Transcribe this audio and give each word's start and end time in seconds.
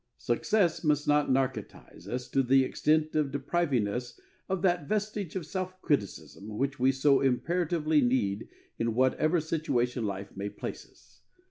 Success 0.17 0.83
must 0.83 1.07
not 1.07 1.29
narcotise 1.31 2.07
us 2.07 2.27
to 2.27 2.41
the 2.41 2.63
extent 2.63 3.13
of 3.15 3.29
depriving 3.31 3.87
us 3.87 4.19
of 4.49 4.63
that 4.63 4.87
vestige 4.89 5.35
of 5.35 5.45
self 5.45 5.79
criticism 5.83 6.57
which 6.57 6.79
we 6.79 6.91
so 6.91 7.21
imperatively 7.21 8.01
need 8.01 8.49
in 8.79 8.95
whatever 8.95 9.39
situation 9.39 10.03
life 10.07 10.35
may 10.35 10.49
place 10.49 10.89
us. 10.89 11.21